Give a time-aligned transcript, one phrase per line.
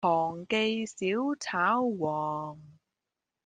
[0.03, 0.95] 堂記小
[1.39, 2.59] 炒皇